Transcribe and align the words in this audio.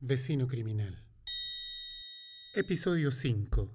Vecino 0.00 0.46
Criminal. 0.46 0.96
Episodio 2.54 3.10
5. 3.10 3.72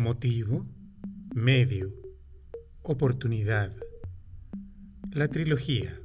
Motivo, 0.00 0.64
medio, 1.34 1.92
oportunidad. 2.80 3.76
La 5.12 5.28
trilogía. 5.28 6.00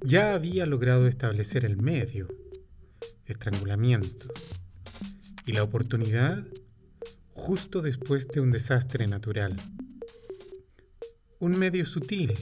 Ya 0.00 0.32
había 0.32 0.64
logrado 0.64 1.06
establecer 1.08 1.66
el 1.66 1.76
medio, 1.76 2.26
estrangulamiento, 3.26 4.28
y 5.44 5.52
la 5.52 5.62
oportunidad 5.62 6.42
justo 7.34 7.82
después 7.82 8.26
de 8.28 8.40
un 8.40 8.50
desastre 8.50 9.06
natural. 9.06 9.54
Un 11.40 11.58
medio 11.58 11.84
sutil 11.84 12.32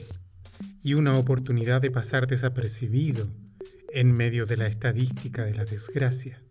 y 0.83 0.93
una 0.93 1.17
oportunidad 1.17 1.81
de 1.81 1.91
pasar 1.91 2.27
desapercibido 2.27 3.27
en 3.93 4.13
medio 4.13 4.45
de 4.45 4.55
la 4.55 4.67
estadística 4.67 5.43
de 5.43 5.53
la 5.53 5.65
desgracia. 5.65 6.41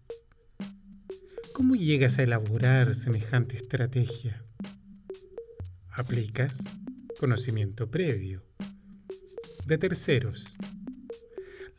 ¿Cómo 1.56 1.74
llegas 1.74 2.18
a 2.18 2.22
elaborar 2.22 2.94
semejante 2.94 3.56
estrategia? 3.56 4.44
Aplicas 5.88 6.62
conocimiento 7.18 7.90
previo 7.90 8.44
de 9.64 9.78
terceros. 9.78 10.54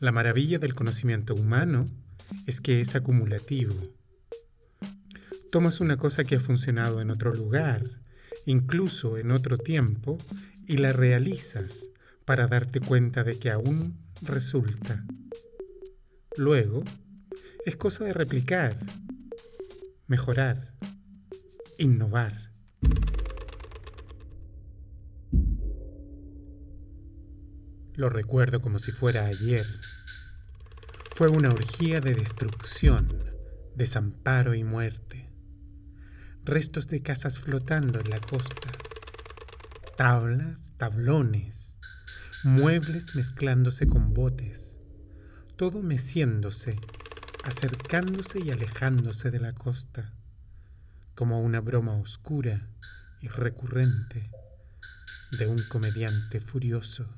La 0.00 0.10
maravilla 0.10 0.58
del 0.58 0.74
conocimiento 0.74 1.32
humano 1.32 1.86
es 2.44 2.60
que 2.60 2.80
es 2.80 2.96
acumulativo. 2.96 3.72
Tomas 5.52 5.80
una 5.80 5.96
cosa 5.96 6.24
que 6.24 6.34
ha 6.34 6.40
funcionado 6.40 7.00
en 7.00 7.12
otro 7.12 7.32
lugar, 7.32 8.00
incluso 8.46 9.16
en 9.16 9.30
otro 9.30 9.58
tiempo, 9.58 10.18
y 10.66 10.78
la 10.78 10.92
realizas 10.92 11.92
para 12.24 12.48
darte 12.48 12.80
cuenta 12.80 13.22
de 13.22 13.38
que 13.38 13.52
aún 13.52 13.96
resulta. 14.22 15.06
Luego, 16.36 16.82
es 17.64 17.76
cosa 17.76 18.06
de 18.06 18.12
replicar 18.12 18.76
mejorar, 20.08 20.72
innovar. 21.76 22.50
Lo 27.92 28.08
recuerdo 28.08 28.62
como 28.62 28.78
si 28.78 28.90
fuera 28.90 29.26
ayer. 29.26 29.66
Fue 31.14 31.28
una 31.28 31.50
orgía 31.50 32.00
de 32.00 32.14
destrucción, 32.14 33.22
desamparo 33.74 34.54
y 34.54 34.64
muerte. 34.64 35.30
Restos 36.42 36.88
de 36.88 37.02
casas 37.02 37.38
flotando 37.38 38.00
en 38.00 38.08
la 38.08 38.20
costa. 38.20 38.72
Tablas, 39.98 40.64
tablones, 40.78 41.78
muebles 42.44 43.14
mezclándose 43.14 43.86
con 43.86 44.14
botes. 44.14 44.80
Todo 45.56 45.82
meciéndose 45.82 46.80
acercándose 47.48 48.40
y 48.40 48.50
alejándose 48.50 49.30
de 49.30 49.40
la 49.40 49.52
costa, 49.52 50.12
como 51.14 51.40
una 51.40 51.62
broma 51.62 51.94
oscura 51.94 52.68
y 53.22 53.28
recurrente 53.28 54.30
de 55.30 55.46
un 55.46 55.62
comediante 55.66 56.42
furioso. 56.42 57.08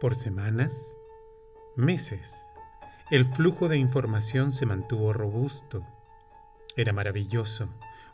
Por 0.00 0.16
semanas, 0.16 0.96
meses, 1.76 2.44
el 3.12 3.24
flujo 3.24 3.68
de 3.68 3.76
información 3.76 4.52
se 4.52 4.66
mantuvo 4.66 5.12
robusto. 5.12 5.86
Era 6.76 6.92
maravilloso, 6.92 7.68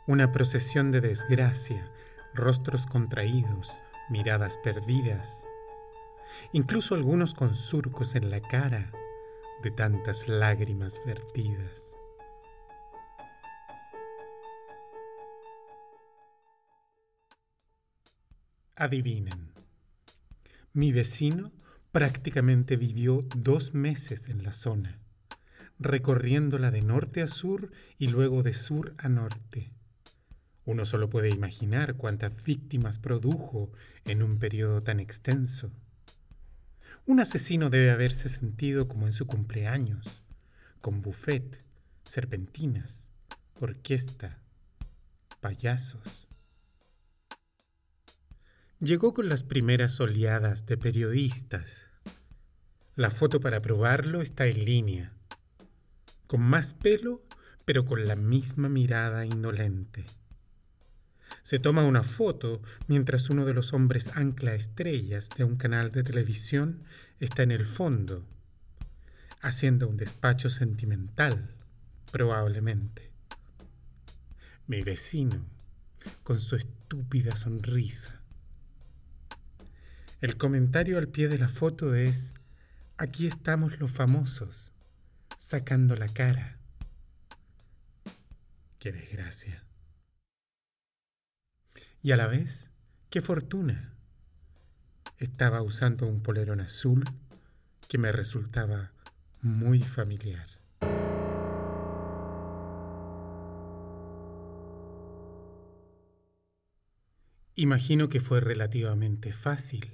una 0.05 0.31
procesión 0.31 0.91
de 0.91 1.01
desgracia, 1.01 1.91
rostros 2.35 2.85
contraídos, 2.85 3.81
miradas 4.09 4.59
perdidas, 4.59 5.46
incluso 6.53 6.95
algunos 6.95 7.33
con 7.33 7.55
surcos 7.55 8.15
en 8.15 8.29
la 8.29 8.41
cara 8.41 8.91
de 9.63 9.71
tantas 9.71 10.27
lágrimas 10.27 10.99
vertidas. 11.05 11.95
Adivinen, 18.75 19.51
mi 20.73 20.91
vecino 20.91 21.51
prácticamente 21.91 22.75
vivió 22.75 23.21
dos 23.35 23.73
meses 23.73 24.29
en 24.29 24.43
la 24.43 24.51
zona, 24.51 24.99
recorriéndola 25.79 26.69
de 26.69 26.83
norte 26.83 27.23
a 27.23 27.27
sur 27.27 27.71
y 27.97 28.09
luego 28.09 28.43
de 28.43 28.53
sur 28.53 28.93
a 28.99 29.09
norte. 29.09 29.71
Uno 30.65 30.85
solo 30.85 31.09
puede 31.09 31.29
imaginar 31.29 31.95
cuántas 31.95 32.43
víctimas 32.43 32.99
produjo 32.99 33.71
en 34.05 34.21
un 34.21 34.37
periodo 34.37 34.83
tan 34.83 34.99
extenso. 34.99 35.71
Un 37.07 37.21
asesino 37.21 37.69
debe 37.69 37.89
haberse 37.89 38.27
sentido 38.27 38.89
como 38.89 39.05
en 39.05 39.13
su 39.13 39.27
cumpleaños, 39.27 40.23
con 40.81 41.01
buffet, 41.01 41.63
serpentinas, 42.03 43.09
orquesta, 43.61 44.41
payasos. 45.39 46.27
Llegó 48.81 49.13
con 49.13 49.29
las 49.29 49.43
primeras 49.43 49.97
oleadas 50.01 50.65
de 50.65 50.75
periodistas. 50.75 51.85
La 52.97 53.09
foto 53.09 53.39
para 53.39 53.61
probarlo 53.61 54.21
está 54.21 54.47
en 54.47 54.65
línea, 54.65 55.13
con 56.27 56.41
más 56.41 56.73
pelo, 56.73 57.23
pero 57.63 57.85
con 57.85 58.05
la 58.05 58.17
misma 58.17 58.67
mirada 58.67 59.25
indolente. 59.25 60.03
Se 61.47 61.59
toma 61.59 61.85
una 61.85 62.03
foto 62.03 62.61
mientras 62.89 63.29
uno 63.29 63.45
de 63.45 63.53
los 63.53 63.71
hombres 63.71 64.17
ancla 64.17 64.53
estrellas 64.53 65.29
de 65.37 65.45
un 65.45 65.55
canal 65.55 65.91
de 65.91 66.03
televisión 66.03 66.83
está 67.21 67.41
en 67.41 67.51
el 67.51 67.65
fondo, 67.65 68.25
haciendo 69.39 69.87
un 69.87 69.95
despacho 69.95 70.49
sentimental, 70.49 71.55
probablemente. 72.11 73.11
Mi 74.67 74.81
vecino, 74.81 75.45
con 76.23 76.41
su 76.41 76.57
estúpida 76.57 77.37
sonrisa. 77.37 78.19
El 80.19 80.35
comentario 80.35 80.97
al 80.97 81.07
pie 81.07 81.29
de 81.29 81.37
la 81.37 81.47
foto 81.47 81.95
es, 81.95 82.33
aquí 82.97 83.25
estamos 83.25 83.79
los 83.79 83.89
famosos, 83.89 84.73
sacando 85.37 85.95
la 85.95 86.09
cara. 86.09 86.57
Qué 88.79 88.91
desgracia. 88.91 89.66
Y 92.07 92.13
a 92.13 92.15
la 92.15 92.27
vez, 92.27 92.71
qué 93.09 93.19
fortuna. 93.19 93.93
Estaba 95.17 95.61
usando 95.61 96.07
un 96.07 96.23
polerón 96.23 96.61
azul 96.61 97.03
que 97.89 97.97
me 97.97 98.13
resultaba 98.13 98.93
muy 99.41 99.83
familiar. 99.83 100.47
Imagino 107.55 108.07
que 108.07 108.21
fue 108.21 108.39
relativamente 108.39 109.33
fácil. 109.33 109.91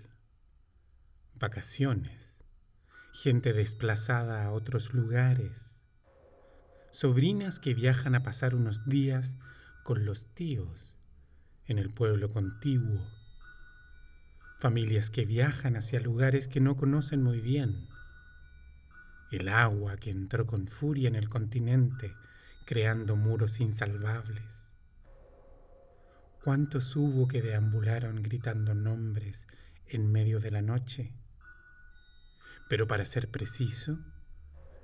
Vacaciones, 1.33 2.36
gente 3.12 3.54
desplazada 3.54 4.45
a 4.45 4.51
otros 4.51 4.94
lugares, 4.94 5.80
sobrinas 6.92 7.57
que 7.57 7.74
viajan 7.74 8.13
a 8.13 8.21
pasar 8.21 8.54
unos 8.54 8.88
días 8.88 9.36
con 9.83 10.06
los 10.06 10.27
tíos 10.36 10.93
en 11.68 11.80
el 11.80 11.89
pueblo 11.89 12.30
contiguo, 12.30 13.01
familias 14.60 15.10
que 15.10 15.25
viajan 15.25 15.75
hacia 15.75 16.00
lugares 16.00 16.48
que 16.48 16.60
no 16.60 16.75
conocen 16.75 17.21
muy 17.21 17.39
bien, 17.39 17.88
el 19.31 19.50
agua 19.50 19.98
que 19.98 20.12
entró 20.12 20.45
con 20.45 20.68
furia 20.68 21.07
en 21.07 21.15
el 21.15 21.30
continente, 21.30 22.13
creando 22.65 23.15
muros 23.15 23.60
insalvables. 23.60 24.69
¿Cuántos 26.44 26.95
hubo 26.95 27.27
que 27.27 27.42
deambularon 27.42 28.21
gritando 28.21 28.74
nombres 28.74 29.48
en 29.88 30.12
medio 30.12 30.39
de 30.39 30.51
la 30.51 30.62
noche? 30.62 31.13
Pero 32.69 32.88
para 32.88 33.06
ser 33.06 33.30
preciso, 33.30 34.00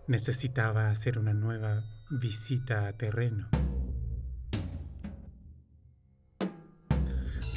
necesitaba 0.08 0.90
hacer 0.90 1.20
una 1.20 1.34
nueva 1.34 1.84
visita 2.10 2.88
a 2.88 2.94
terreno. 2.94 3.50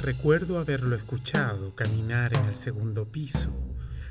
Recuerdo 0.03 0.59
haberlo 0.59 0.97
escuchado 0.97 1.75
caminar 1.75 2.37
en 2.37 2.43
el 2.47 2.55
segundo 2.55 3.09
piso, 3.09 3.53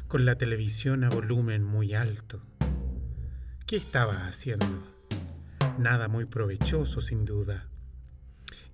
con 0.09 0.25
la 0.25 0.37
televisión 0.37 1.05
a 1.05 1.11
volumen 1.11 1.63
muy 1.63 1.93
alto. 1.93 2.41
¿Qué 3.67 3.77
estaba 3.77 4.27
haciendo? 4.27 4.67
Nada 5.79 6.09
muy 6.09 6.25
provechoso, 6.25 7.03
sin 7.03 7.27
duda. 7.27 7.69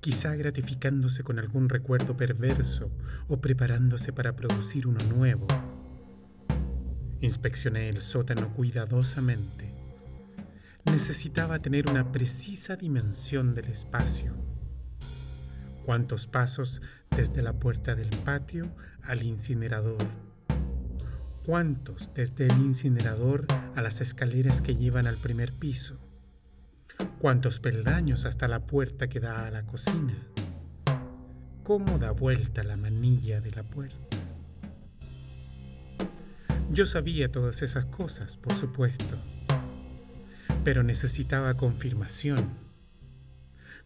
Quizá 0.00 0.36
gratificándose 0.36 1.24
con 1.24 1.40
algún 1.40 1.68
recuerdo 1.68 2.16
perverso 2.16 2.92
o 3.26 3.40
preparándose 3.40 4.12
para 4.12 4.36
producir 4.36 4.86
uno 4.86 5.04
nuevo. 5.12 5.48
Inspeccioné 7.20 7.88
el 7.88 8.00
sótano 8.00 8.54
cuidadosamente. 8.54 9.74
Necesitaba 10.84 11.58
tener 11.58 11.90
una 11.90 12.12
precisa 12.12 12.76
dimensión 12.76 13.56
del 13.56 13.64
espacio. 13.64 14.47
¿Cuántos 15.88 16.26
pasos 16.26 16.82
desde 17.16 17.40
la 17.40 17.54
puerta 17.54 17.94
del 17.94 18.10
patio 18.22 18.70
al 19.04 19.22
incinerador? 19.22 19.96
¿Cuántos 21.46 22.12
desde 22.12 22.46
el 22.46 22.58
incinerador 22.58 23.46
a 23.74 23.80
las 23.80 24.02
escaleras 24.02 24.60
que 24.60 24.76
llevan 24.76 25.06
al 25.06 25.16
primer 25.16 25.50
piso? 25.50 25.98
¿Cuántos 27.18 27.58
peldaños 27.58 28.26
hasta 28.26 28.48
la 28.48 28.66
puerta 28.66 29.08
que 29.08 29.18
da 29.18 29.46
a 29.46 29.50
la 29.50 29.62
cocina? 29.62 30.14
¿Cómo 31.62 31.98
da 31.98 32.10
vuelta 32.10 32.62
la 32.64 32.76
manilla 32.76 33.40
de 33.40 33.52
la 33.52 33.62
puerta? 33.62 34.18
Yo 36.70 36.84
sabía 36.84 37.32
todas 37.32 37.62
esas 37.62 37.86
cosas, 37.86 38.36
por 38.36 38.52
supuesto, 38.52 39.16
pero 40.64 40.82
necesitaba 40.82 41.54
confirmación, 41.54 42.67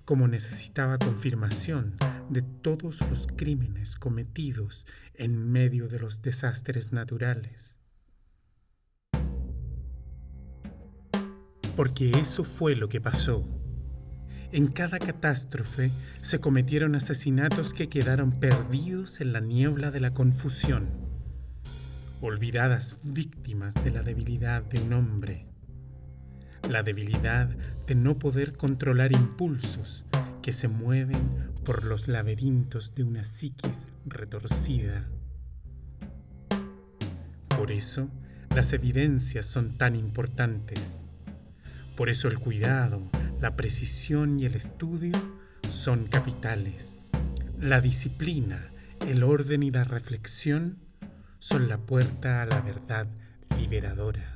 como 0.04 0.28
necesitaba 0.28 0.99
confirmación 0.99 1.96
de 2.28 2.43
todos 2.43 3.00
los 3.08 3.26
crímenes 3.26 3.96
cometidos 3.96 4.87
en 5.14 5.50
medio 5.50 5.88
de 5.88 6.00
los 6.00 6.22
desastres 6.22 6.93
naturales. 6.93 7.76
Porque 11.76 12.10
eso 12.10 12.44
fue 12.44 12.76
lo 12.76 12.88
que 12.88 13.00
pasó. 13.00 13.49
En 14.50 14.69
cada 14.69 14.99
catástrofe 14.99 15.90
se 16.20 16.40
cometieron 16.40 16.94
asesinatos 16.94 17.72
que 17.72 17.88
quedaron 17.88 18.38
perdidos 18.38 19.20
en 19.20 19.32
la 19.32 19.40
niebla 19.40 19.90
de 19.90 20.00
la 20.00 20.12
confusión 20.12 21.12
olvidadas 22.22 22.96
víctimas 23.02 23.75
de 23.82 23.90
la 23.90 24.02
debilidad 24.02 24.62
de 24.62 24.81
un 24.81 24.93
hombre, 24.93 25.46
la 26.69 26.82
debilidad 26.82 27.49
de 27.87 27.94
no 27.94 28.19
poder 28.19 28.56
controlar 28.56 29.12
impulsos 29.12 30.05
que 30.43 30.53
se 30.53 30.69
mueven 30.69 31.53
por 31.64 31.85
los 31.85 32.09
laberintos 32.09 32.94
de 32.94 33.05
una 33.05 33.25
psiquis 33.25 33.88
retorcida. 34.05 35.09
Por 37.49 37.70
eso, 37.70 38.09
las 38.55 38.73
evidencias 38.73 39.47
son 39.47 39.79
tan 39.79 39.94
importantes. 39.94 41.03
Por 41.97 42.09
eso 42.09 42.29
el 42.29 42.38
cuidado, 42.38 43.03
la 43.41 43.56
precisión 43.56 44.41
y 44.41 44.47
el 44.47 44.55
estudio 44.55 45.12
son 45.69 46.06
capitales. 46.06 47.11
La 47.61 47.81
disciplina, 47.81 48.73
el 49.06 49.23
orden 49.23 49.62
y 49.62 49.70
la 49.70 49.85
reflexión 49.85 50.79
son 51.38 51.69
la 51.69 51.79
puerta 51.79 52.43
a 52.43 52.47
la 52.47 52.61
verdad 52.61 53.06
liberadora. 53.59 54.31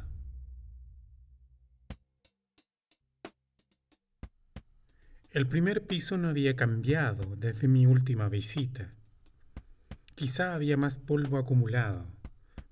El 5.37 5.47
primer 5.47 5.87
piso 5.87 6.17
no 6.17 6.31
había 6.31 6.57
cambiado 6.57 7.37
desde 7.37 7.69
mi 7.69 7.85
última 7.85 8.31
visita. 8.31 8.95
Quizá 10.15 10.55
había 10.55 10.79
más 10.79 10.97
polvo 10.97 11.37
acumulado, 11.37 12.11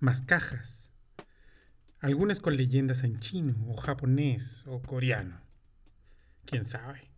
más 0.00 0.22
cajas, 0.22 0.90
algunas 2.00 2.40
con 2.40 2.56
leyendas 2.56 3.04
en 3.04 3.20
chino 3.20 3.54
o 3.68 3.76
japonés 3.76 4.62
o 4.64 4.80
coreano. 4.80 5.42
¿Quién 6.46 6.64
sabe? 6.64 7.10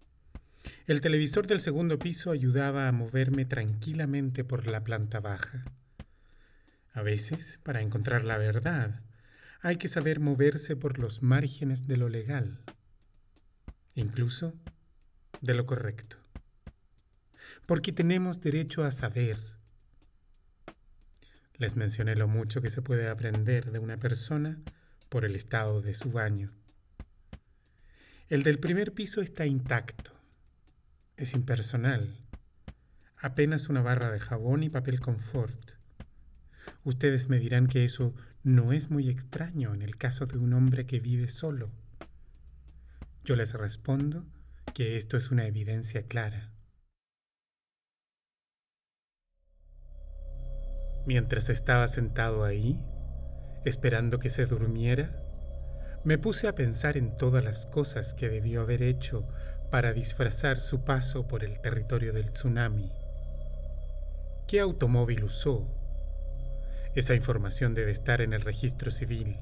El 0.89 1.01
televisor 1.01 1.47
del 1.47 1.61
segundo 1.61 2.01
piso 2.01 2.33
ayudaba 2.33 2.89
a 2.89 2.93
moverme 2.93 3.45
tranquilamente 3.45 4.43
por 4.43 4.67
la 4.67 4.83
planta 4.83 5.21
baja. 5.21 5.65
A 6.93 7.03
veces, 7.03 7.61
para 7.63 7.83
encontrar 7.83 8.25
la 8.25 8.37
verdad, 8.37 9.01
hay 9.61 9.77
que 9.77 9.87
saber 9.87 10.19
moverse 10.19 10.75
por 10.75 10.99
los 10.99 11.23
márgenes 11.23 11.87
de 11.87 11.99
lo 11.99 12.09
legal, 12.09 12.65
incluso 13.95 14.53
de 15.41 15.55
lo 15.55 15.67
correcto. 15.67 16.17
Porque 17.67 17.93
tenemos 17.93 18.41
derecho 18.41 18.85
a 18.85 18.91
saber. 18.91 19.39
Les 21.55 21.77
mencioné 21.77 22.17
lo 22.17 22.29
mucho 22.29 22.61
que 22.61 22.71
se 22.71 22.83
puede 22.83 23.09
aprender 23.09 23.73
de 23.73 23.79
una 23.79 23.97
persona 23.97 24.61
por 25.09 25.25
el 25.25 25.35
estado 25.35 25.81
de 25.81 25.95
su 25.95 26.11
baño. 26.11 26.53
El 28.29 28.43
del 28.43 28.59
primer 28.59 28.93
piso 28.93 29.21
está 29.21 29.47
intacto. 29.47 30.13
Es 31.17 31.33
impersonal. 31.35 32.17
Apenas 33.17 33.69
una 33.69 33.81
barra 33.81 34.11
de 34.11 34.21
jabón 34.21 34.63
y 34.63 34.69
papel 34.69 35.01
confort. 35.01 35.73
Ustedes 36.85 37.29
me 37.29 37.39
dirán 37.39 37.69
que 37.69 37.85
eso 37.85 38.15
no 38.43 38.73
es 38.73 38.91
muy 38.91 39.09
extraño 39.09 39.75
en 39.75 39.83
el 39.83 39.97
caso 39.97 40.27
de 40.27 40.39
un 40.39 40.53
hombre 40.53 40.87
que 40.87 41.01
vive 41.01 41.29
solo. 41.29 41.71
Yo 43.25 43.35
les 43.35 43.55
respondo 43.55 44.25
que 44.75 44.97
esto 44.97 45.17
es 45.17 45.31
una 45.31 45.47
evidencia 45.47 46.03
clara. 46.03 46.53
Mientras 51.07 51.49
estaba 51.49 51.87
sentado 51.87 52.45
ahí, 52.45 52.83
esperando 53.65 54.19
que 54.19 54.29
se 54.29 54.45
durmiera, 54.45 55.23
me 56.05 56.19
puse 56.19 56.49
a 56.49 56.55
pensar 56.55 56.97
en 56.97 57.17
todas 57.17 57.45
las 57.45 57.67
cosas 57.67 58.15
que 58.15 58.29
debió 58.29 58.63
haber 58.63 58.83
hecho 58.83 59.27
para 59.71 59.93
disfrazar 59.93 60.59
su 60.59 60.85
paso 60.85 61.27
por 61.27 61.43
el 61.43 61.61
territorio 61.61 62.13
del 62.13 62.33
tsunami. 62.33 62.93
¿Qué 64.47 64.61
automóvil 64.61 65.25
usó? 65.25 65.67
Esa 66.95 67.15
información 67.15 67.75
debe 67.75 67.91
estar 67.91 68.21
en 68.21 68.33
el 68.33 68.41
registro 68.41 68.91
civil. 68.91 69.37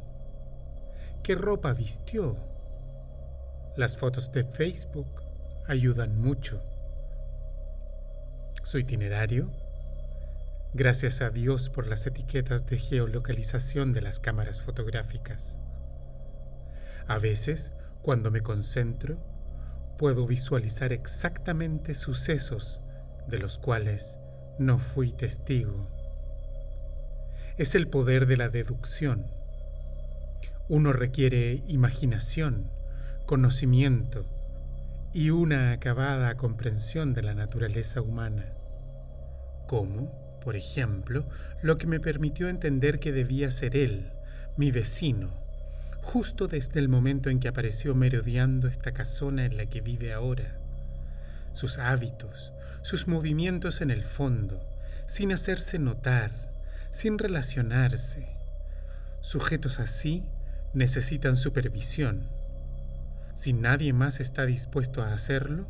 ¿Qué 1.22 1.34
ropa 1.34 1.72
vistió? 1.72 2.53
Las 3.76 3.96
fotos 3.96 4.32
de 4.32 4.44
Facebook 4.44 5.22
ayudan 5.66 6.20
mucho. 6.20 6.62
Su 8.62 8.78
itinerario. 8.78 9.50
Gracias 10.72 11.20
a 11.20 11.30
Dios 11.30 11.70
por 11.70 11.86
las 11.86 12.06
etiquetas 12.06 12.66
de 12.66 12.78
geolocalización 12.78 13.92
de 13.92 14.02
las 14.02 14.20
cámaras 14.20 14.60
fotográficas. 14.60 15.60
A 17.06 17.18
veces, 17.18 17.72
cuando 18.02 18.30
me 18.30 18.40
concentro, 18.40 19.18
puedo 19.98 20.26
visualizar 20.26 20.92
exactamente 20.92 21.94
sucesos 21.94 22.80
de 23.28 23.38
los 23.38 23.58
cuales 23.58 24.18
no 24.58 24.78
fui 24.78 25.12
testigo 25.12 25.94
es 27.56 27.76
el 27.76 27.86
poder 27.86 28.26
de 28.26 28.36
la 28.36 28.48
deducción. 28.48 29.26
Uno 30.68 30.92
requiere 30.92 31.62
imaginación, 31.68 32.70
conocimiento 33.26 34.26
y 35.14 35.30
una 35.30 35.72
acabada 35.72 36.34
comprensión 36.34 37.14
de 37.14 37.22
la 37.22 37.34
naturaleza 37.34 38.02
humana. 38.02 38.52
Como, 39.66 40.40
por 40.42 40.56
ejemplo, 40.56 41.24
lo 41.62 41.78
que 41.78 41.86
me 41.86 42.00
permitió 42.00 42.48
entender 42.48 42.98
que 42.98 43.12
debía 43.12 43.50
ser 43.50 43.76
él, 43.76 44.12
mi 44.56 44.70
vecino, 44.70 45.30
justo 46.02 46.48
desde 46.48 46.80
el 46.80 46.88
momento 46.88 47.30
en 47.30 47.40
que 47.40 47.48
apareció 47.48 47.94
merodeando 47.94 48.68
esta 48.68 48.92
casona 48.92 49.46
en 49.46 49.56
la 49.56 49.66
que 49.66 49.80
vive 49.80 50.12
ahora. 50.12 50.58
Sus 51.52 51.78
hábitos, 51.78 52.52
sus 52.82 53.08
movimientos 53.08 53.80
en 53.80 53.90
el 53.90 54.02
fondo, 54.02 54.60
sin 55.06 55.32
hacerse 55.32 55.78
notar, 55.78 56.52
sin 56.90 57.18
relacionarse. 57.18 58.28
Sujetos 59.20 59.80
así 59.80 60.24
necesitan 60.74 61.36
supervisión. 61.36 62.28
Si 63.34 63.52
nadie 63.52 63.92
más 63.92 64.20
está 64.20 64.46
dispuesto 64.46 65.02
a 65.02 65.12
hacerlo, 65.12 65.66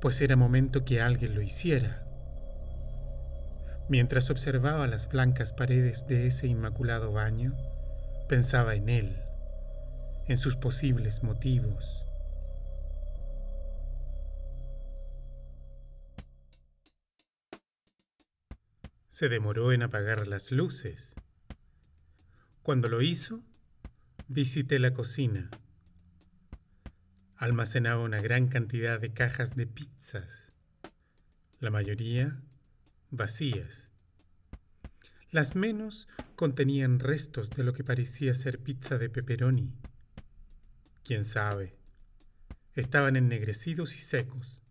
pues 0.00 0.20
era 0.20 0.36
momento 0.36 0.84
que 0.84 1.00
alguien 1.00 1.34
lo 1.34 1.42
hiciera. 1.42 2.06
Mientras 3.88 4.30
observaba 4.30 4.86
las 4.86 5.08
blancas 5.08 5.52
paredes 5.52 6.06
de 6.06 6.26
ese 6.26 6.46
inmaculado 6.46 7.12
baño, 7.12 7.56
pensaba 8.28 8.76
en 8.76 8.88
él, 8.88 9.18
en 10.26 10.36
sus 10.36 10.56
posibles 10.56 11.22
motivos. 11.22 12.06
Se 19.10 19.28
demoró 19.28 19.72
en 19.72 19.82
apagar 19.82 20.26
las 20.26 20.50
luces. 20.50 21.14
Cuando 22.62 22.88
lo 22.88 23.02
hizo, 23.02 23.42
visité 24.28 24.78
la 24.78 24.94
cocina. 24.94 25.50
Almacenaba 27.44 28.00
una 28.00 28.22
gran 28.22 28.48
cantidad 28.48 28.98
de 28.98 29.12
cajas 29.12 29.54
de 29.54 29.66
pizzas, 29.66 30.50
la 31.60 31.70
mayoría 31.70 32.40
vacías. 33.10 33.90
Las 35.30 35.54
menos 35.54 36.08
contenían 36.36 37.00
restos 37.00 37.50
de 37.50 37.62
lo 37.62 37.74
que 37.74 37.84
parecía 37.84 38.32
ser 38.32 38.60
pizza 38.60 38.96
de 38.96 39.10
pepperoni. 39.10 39.74
Quién 41.04 41.22
sabe. 41.22 41.76
Estaban 42.76 43.14
ennegrecidos 43.14 43.94
y 43.94 43.98
secos. 43.98 44.62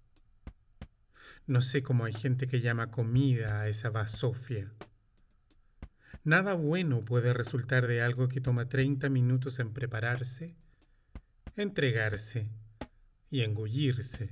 No 1.46 1.62
sé 1.62 1.84
cómo 1.84 2.06
hay 2.06 2.14
gente 2.14 2.48
que 2.48 2.60
llama 2.60 2.90
comida 2.90 3.62
a 3.62 3.68
esa 3.68 3.92
basofia. 3.92 4.74
Nada 6.24 6.56
bueno 6.56 7.06
puede 7.06 7.34
resultar 7.34 7.86
de 7.86 8.02
algo 8.02 8.30
que 8.30 8.42
toma 8.42 8.68
30 8.68 9.10
minutos 9.10 9.60
en 9.60 9.74
prepararse, 9.74 10.56
entregarse 11.56 12.50
y 13.34 13.42
engullirse. 13.42 14.30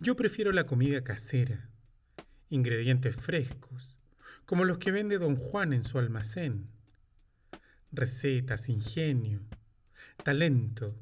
Yo 0.00 0.16
prefiero 0.16 0.50
la 0.50 0.66
comida 0.66 1.04
casera, 1.04 1.70
ingredientes 2.48 3.14
frescos, 3.14 3.96
como 4.44 4.64
los 4.64 4.78
que 4.78 4.90
vende 4.90 5.18
don 5.18 5.36
Juan 5.36 5.72
en 5.72 5.84
su 5.84 6.00
almacén. 6.00 6.66
Recetas, 7.92 8.68
ingenio, 8.68 9.42
talento, 10.24 10.96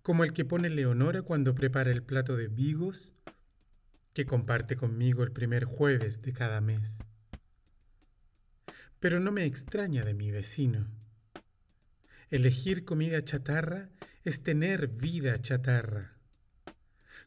como 0.00 0.24
el 0.24 0.32
que 0.32 0.46
pone 0.46 0.70
Leonora 0.70 1.20
cuando 1.20 1.54
prepara 1.54 1.90
el 1.90 2.02
plato 2.02 2.34
de 2.34 2.48
vigos 2.48 3.12
que 4.14 4.24
comparte 4.24 4.76
conmigo 4.76 5.24
el 5.24 5.32
primer 5.32 5.66
jueves 5.66 6.22
de 6.22 6.32
cada 6.32 6.62
mes. 6.62 7.04
Pero 8.98 9.20
no 9.20 9.30
me 9.30 9.44
extraña 9.44 10.06
de 10.06 10.14
mi 10.14 10.30
vecino. 10.30 10.86
Elegir 12.30 12.86
comida 12.86 13.22
chatarra 13.22 13.90
es 14.24 14.42
tener 14.42 14.88
vida 14.88 15.40
chatarra. 15.40 16.16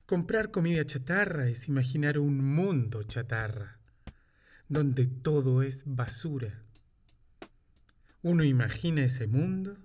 Comprar 0.06 0.52
comida 0.52 0.86
chatarra 0.86 1.48
es 1.48 1.68
imaginar 1.68 2.20
un 2.20 2.44
mundo 2.44 3.04
chatarra 3.04 3.80
donde 4.68 5.06
todo 5.06 5.62
es 5.62 5.84
basura. 5.86 6.62
Uno 8.22 8.44
imagina 8.44 9.04
ese 9.04 9.28
mundo 9.28 9.78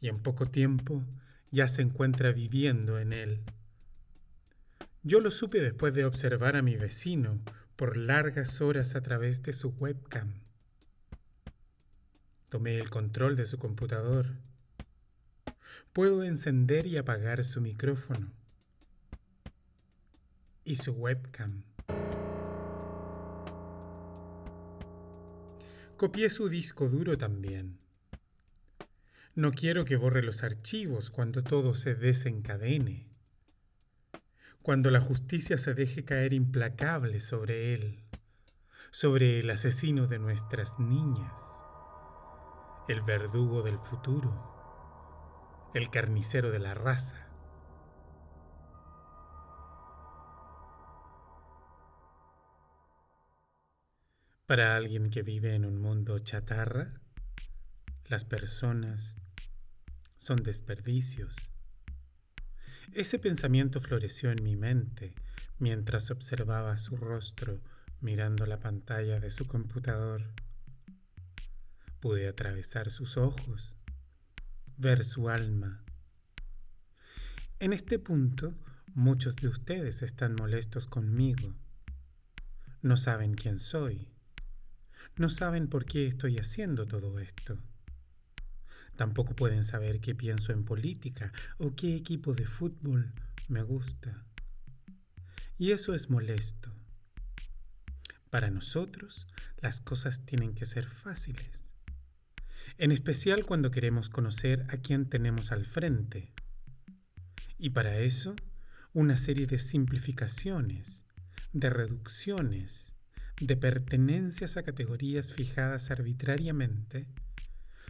y 0.00 0.08
en 0.08 0.18
poco 0.18 0.46
tiempo 0.46 1.02
ya 1.50 1.68
se 1.68 1.82
encuentra 1.82 2.32
viviendo 2.32 2.98
en 2.98 3.12
él. 3.12 3.40
Yo 5.02 5.20
lo 5.20 5.30
supe 5.30 5.60
después 5.60 5.94
de 5.94 6.04
observar 6.04 6.56
a 6.56 6.62
mi 6.62 6.76
vecino 6.76 7.40
por 7.76 7.96
largas 7.96 8.60
horas 8.60 8.94
a 8.94 9.02
través 9.02 9.42
de 9.42 9.52
su 9.52 9.68
webcam. 9.70 10.32
Tomé 12.48 12.78
el 12.78 12.90
control 12.90 13.36
de 13.36 13.46
su 13.46 13.58
computador. 13.58 14.36
Puedo 15.92 16.24
encender 16.24 16.86
y 16.86 16.96
apagar 16.96 17.44
su 17.44 17.60
micrófono 17.60 18.32
y 20.64 20.76
su 20.76 20.92
webcam. 20.92 21.62
Copié 25.96 26.28
su 26.28 26.48
disco 26.48 26.88
duro 26.88 27.16
también. 27.16 27.78
No 29.36 29.52
quiero 29.52 29.84
que 29.84 29.96
borre 29.96 30.22
los 30.22 30.42
archivos 30.42 31.10
cuando 31.10 31.42
todo 31.42 31.74
se 31.74 31.94
desencadene, 31.94 33.08
cuando 34.62 34.90
la 34.90 35.00
justicia 35.00 35.58
se 35.58 35.74
deje 35.74 36.04
caer 36.04 36.32
implacable 36.32 37.20
sobre 37.20 37.74
él, 37.74 38.04
sobre 38.90 39.40
el 39.40 39.50
asesino 39.50 40.06
de 40.06 40.18
nuestras 40.18 40.78
niñas, 40.78 41.40
el 42.88 43.02
verdugo 43.02 43.62
del 43.62 43.78
futuro, 43.78 44.53
el 45.74 45.90
carnicero 45.90 46.52
de 46.52 46.60
la 46.60 46.72
raza. 46.72 47.26
Para 54.46 54.76
alguien 54.76 55.10
que 55.10 55.22
vive 55.22 55.54
en 55.54 55.64
un 55.64 55.78
mundo 55.78 56.18
chatarra, 56.20 56.88
las 58.06 58.24
personas 58.24 59.16
son 60.16 60.44
desperdicios. 60.44 61.34
Ese 62.92 63.18
pensamiento 63.18 63.80
floreció 63.80 64.30
en 64.30 64.44
mi 64.44 64.54
mente 64.54 65.14
mientras 65.58 66.12
observaba 66.12 66.76
su 66.76 66.96
rostro 66.96 67.60
mirando 68.00 68.46
la 68.46 68.60
pantalla 68.60 69.18
de 69.18 69.30
su 69.30 69.48
computador. 69.48 70.22
Pude 71.98 72.28
atravesar 72.28 72.90
sus 72.90 73.16
ojos, 73.16 73.73
ver 74.76 75.04
su 75.04 75.28
alma. 75.28 75.82
En 77.58 77.72
este 77.72 77.98
punto, 77.98 78.54
muchos 78.94 79.36
de 79.36 79.48
ustedes 79.48 80.02
están 80.02 80.34
molestos 80.34 80.86
conmigo. 80.86 81.54
No 82.82 82.96
saben 82.96 83.34
quién 83.34 83.58
soy 83.58 84.14
no 85.16 85.28
saben 85.28 85.68
por 85.68 85.84
qué 85.84 86.06
estoy 86.06 86.38
haciendo 86.38 86.86
todo 86.86 87.20
esto. 87.20 87.58
Tampoco 88.96 89.34
pueden 89.34 89.64
saber 89.64 90.00
qué 90.00 90.14
pienso 90.14 90.52
en 90.52 90.64
política 90.64 91.32
o 91.58 91.74
qué 91.74 91.94
equipo 91.94 92.34
de 92.34 92.46
fútbol 92.46 93.12
me 93.48 93.62
gusta. 93.62 94.24
Y 95.56 95.70
eso 95.70 95.94
es 95.94 96.10
molesto. 96.10 96.72
Para 98.30 98.50
nosotros 98.50 99.28
las 99.58 99.80
cosas 99.80 100.24
tienen 100.26 100.54
que 100.54 100.66
ser 100.66 100.86
fáciles. 100.86 101.64
En 102.76 102.90
especial 102.90 103.44
cuando 103.46 103.70
queremos 103.70 104.08
conocer 104.08 104.66
a 104.68 104.78
quién 104.78 105.08
tenemos 105.08 105.52
al 105.52 105.64
frente. 105.64 106.32
Y 107.56 107.70
para 107.70 107.98
eso, 107.98 108.34
una 108.92 109.16
serie 109.16 109.46
de 109.46 109.58
simplificaciones, 109.58 111.04
de 111.52 111.70
reducciones, 111.70 112.92
de 113.40 113.56
pertenencias 113.56 114.56
a 114.56 114.64
categorías 114.64 115.30
fijadas 115.32 115.92
arbitrariamente 115.92 117.06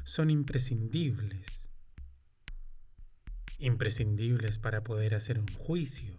son 0.05 0.29
imprescindibles. 0.29 1.71
Imprescindibles 3.59 4.59
para 4.59 4.85
poder 4.85 5.14
hacer 5.14 5.38
un 5.38 5.49
juicio. 5.49 6.19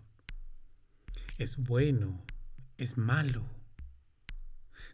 Es 1.38 1.58
bueno, 1.58 2.26
es 2.78 2.98
malo. 2.98 3.46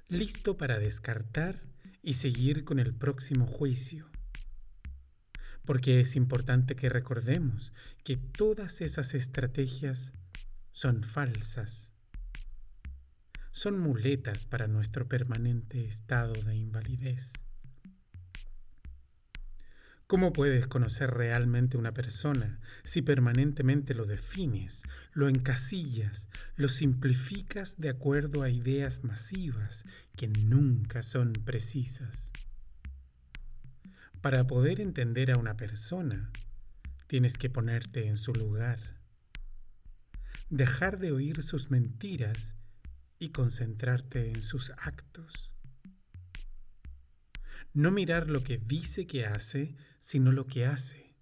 Listo 0.10 0.58
para 0.58 0.78
descartar 0.78 1.71
y 2.01 2.13
seguir 2.13 2.63
con 2.63 2.79
el 2.79 2.96
próximo 2.96 3.46
juicio. 3.46 4.10
Porque 5.65 6.00
es 6.00 6.15
importante 6.15 6.75
que 6.75 6.89
recordemos 6.89 7.74
que 8.03 8.17
todas 8.17 8.81
esas 8.81 9.13
estrategias 9.13 10.13
son 10.72 11.03
falsas 11.03 11.91
son 13.51 13.77
muletas 13.77 14.46
para 14.46 14.67
nuestro 14.67 15.08
permanente 15.08 15.86
estado 15.86 16.34
de 16.34 16.55
invalidez. 16.55 17.34
¿Cómo 20.12 20.34
puedes 20.34 20.68
conocer 20.68 21.10
realmente 21.10 21.77
una 21.77 21.94
persona 21.94 22.60
si 22.84 23.01
permanentemente 23.01 23.94
lo 23.94 24.03
defines, 24.03 24.84
lo 25.13 25.30
encasillas, 25.30 26.27
lo 26.58 26.68
simplificas 26.68 27.77
de 27.77 27.88
acuerdo 27.88 28.41
a 28.41 28.50
ideas 28.50 29.06
masivas 29.06 29.86
que 30.18 30.27
nunca 30.27 31.01
son 31.01 31.32
precisas? 31.32 32.34
Para 34.20 34.46
poder 34.48 34.82
entender 34.82 35.32
a 35.32 35.38
una 35.38 35.56
persona, 35.56 36.30
tienes 37.08 37.38
que 37.38 37.50
ponerte 37.50 38.06
en 38.06 38.18
su 38.18 38.34
lugar, 38.34 39.00
dejar 40.50 41.00
de 41.00 41.13
oír 41.13 41.41
sus 41.41 41.72
mentiras 41.72 42.56
y 43.18 43.30
concentrarte 43.30 44.30
en 44.30 44.41
sus 44.41 44.72
actos. 44.72 45.50
No 47.74 47.92
mirar 47.92 48.30
lo 48.30 48.44
que 48.44 48.58
dice 48.58 49.08
que 49.08 49.25
hace, 49.25 49.75
sino 50.00 50.32
lo 50.32 50.46
que 50.46 50.66
hace. 50.66 51.16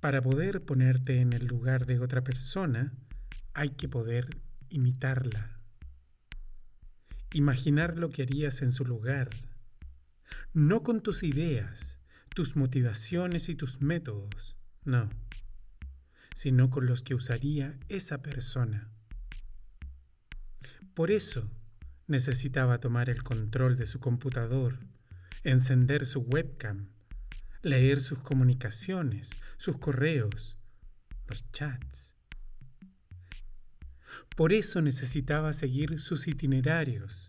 Para 0.00 0.20
poder 0.20 0.64
ponerte 0.64 1.20
en 1.20 1.32
el 1.32 1.46
lugar 1.46 1.86
de 1.86 1.98
otra 1.98 2.22
persona, 2.22 2.92
hay 3.54 3.70
que 3.70 3.88
poder 3.88 4.40
imitarla. 4.68 5.58
Imaginar 7.32 7.98
lo 7.98 8.10
que 8.10 8.22
harías 8.22 8.62
en 8.62 8.70
su 8.70 8.84
lugar, 8.84 9.30
no 10.52 10.82
con 10.82 11.02
tus 11.02 11.22
ideas, 11.22 11.98
tus 12.34 12.56
motivaciones 12.56 13.48
y 13.48 13.54
tus 13.54 13.80
métodos, 13.80 14.56
no, 14.84 15.08
sino 16.34 16.70
con 16.70 16.86
los 16.86 17.02
que 17.02 17.14
usaría 17.14 17.78
esa 17.88 18.22
persona. 18.22 18.90
Por 20.94 21.10
eso 21.10 21.50
necesitaba 22.08 22.80
tomar 22.80 23.10
el 23.10 23.22
control 23.22 23.76
de 23.76 23.86
su 23.86 24.00
computador, 24.00 24.78
encender 25.44 26.06
su 26.06 26.20
webcam, 26.20 26.88
leer 27.62 28.00
sus 28.00 28.18
comunicaciones, 28.18 29.36
sus 29.58 29.78
correos, 29.78 30.56
los 31.26 31.50
chats. 31.52 32.14
Por 34.34 34.54
eso 34.54 34.80
necesitaba 34.80 35.52
seguir 35.52 36.00
sus 36.00 36.28
itinerarios, 36.28 37.28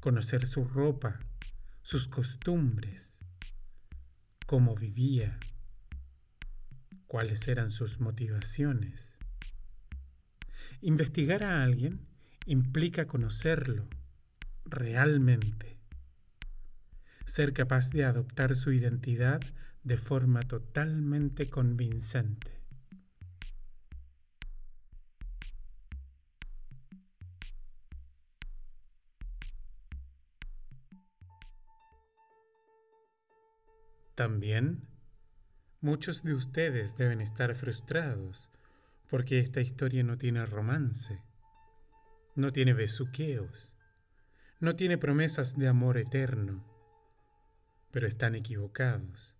conocer 0.00 0.46
su 0.46 0.64
ropa, 0.64 1.20
sus 1.82 2.08
costumbres, 2.08 3.18
cómo 4.46 4.74
vivía, 4.74 5.38
cuáles 7.06 7.46
eran 7.46 7.70
sus 7.70 8.00
motivaciones. 8.00 9.14
Investigar 10.80 11.44
a 11.44 11.62
alguien 11.62 12.00
implica 12.46 13.06
conocerlo 13.06 13.88
realmente, 14.70 15.78
ser 17.24 17.52
capaz 17.52 17.90
de 17.90 18.04
adoptar 18.04 18.54
su 18.54 18.72
identidad 18.72 19.40
de 19.84 19.96
forma 19.96 20.42
totalmente 20.42 21.50
convincente. 21.50 22.58
También, 34.14 34.88
muchos 35.80 36.24
de 36.24 36.34
ustedes 36.34 36.96
deben 36.96 37.20
estar 37.20 37.54
frustrados 37.54 38.48
porque 39.08 39.38
esta 39.38 39.60
historia 39.60 40.02
no 40.02 40.18
tiene 40.18 40.44
romance, 40.44 41.22
no 42.34 42.52
tiene 42.52 42.72
besuqueos, 42.74 43.77
no 44.60 44.74
tiene 44.74 44.98
promesas 44.98 45.56
de 45.56 45.68
amor 45.68 45.98
eterno, 45.98 46.64
pero 47.92 48.08
están 48.08 48.34
equivocados. 48.34 49.36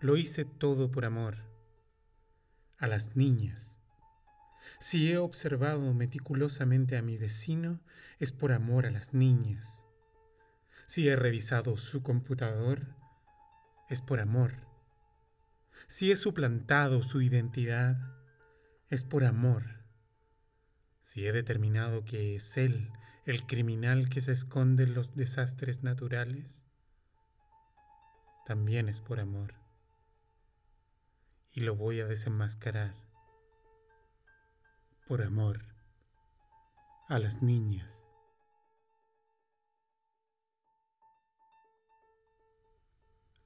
Lo 0.00 0.16
hice 0.16 0.44
todo 0.44 0.90
por 0.90 1.06
amor, 1.06 1.38
a 2.78 2.86
las 2.86 3.16
niñas. 3.16 3.78
Si 4.78 5.10
he 5.10 5.16
observado 5.16 5.94
meticulosamente 5.94 6.98
a 6.98 7.02
mi 7.02 7.16
vecino, 7.16 7.80
es 8.18 8.32
por 8.32 8.52
amor 8.52 8.86
a 8.86 8.90
las 8.90 9.14
niñas. 9.14 9.86
Si 10.86 11.08
he 11.08 11.16
revisado 11.16 11.76
su 11.78 12.02
computador, 12.02 12.94
es 13.88 14.02
por 14.02 14.20
amor. 14.20 14.52
Si 15.86 16.12
he 16.12 16.16
suplantado 16.16 17.00
su 17.00 17.22
identidad, 17.22 17.96
es 18.90 19.04
por 19.04 19.24
amor. 19.24 19.79
Si 21.10 21.26
he 21.26 21.32
determinado 21.32 22.04
que 22.04 22.36
es 22.36 22.56
Él 22.56 22.92
el 23.26 23.44
criminal 23.44 24.08
que 24.08 24.20
se 24.20 24.30
esconde 24.30 24.84
en 24.84 24.94
los 24.94 25.16
desastres 25.16 25.82
naturales, 25.82 26.64
también 28.46 28.88
es 28.88 29.00
por 29.00 29.18
amor. 29.18 29.54
Y 31.52 31.62
lo 31.62 31.74
voy 31.74 31.98
a 31.98 32.06
desenmascarar. 32.06 32.94
Por 35.08 35.22
amor 35.22 35.64
a 37.08 37.18
las 37.18 37.42
niñas. 37.42 38.06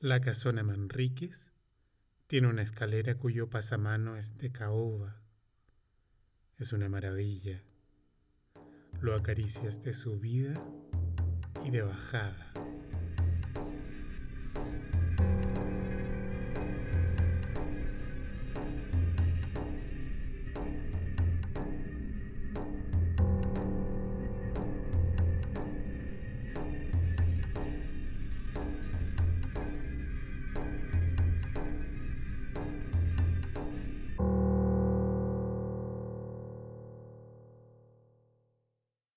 La 0.00 0.20
casona 0.20 0.62
Manríquez 0.62 1.50
tiene 2.26 2.48
una 2.48 2.60
escalera 2.60 3.14
cuyo 3.14 3.48
pasamano 3.48 4.18
es 4.18 4.36
de 4.36 4.52
caoba. 4.52 5.23
Es 6.56 6.72
una 6.72 6.88
maravilla. 6.88 7.64
Lo 9.00 9.16
acaricias 9.16 9.82
de 9.82 9.92
subida 9.92 10.54
y 11.64 11.70
de 11.70 11.82
bajada. 11.82 12.52